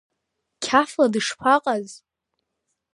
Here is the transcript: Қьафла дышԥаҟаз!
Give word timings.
Қьафла 0.63 1.07
дышԥаҟаз! 1.13 1.87